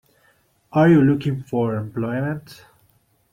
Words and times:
Are 0.73 0.89
you 0.89 1.03
looking 1.03 1.43
for 1.43 1.75
employment? 1.75 2.63